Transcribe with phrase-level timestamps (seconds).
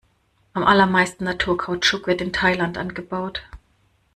[0.53, 3.43] Am allermeisten Naturkautschuk wird in Thailand angebaut.